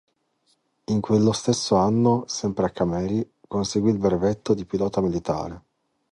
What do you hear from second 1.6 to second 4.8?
anno, sempre a Cameri, conseguì il brevetto di